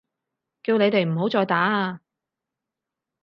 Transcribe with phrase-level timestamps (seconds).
[0.63, 2.01] 叫你哋唔好再打啊！